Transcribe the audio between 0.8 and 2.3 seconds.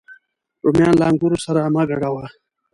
له انګورو سره مه ګډوه